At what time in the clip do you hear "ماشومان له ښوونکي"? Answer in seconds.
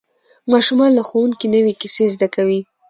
0.51-1.47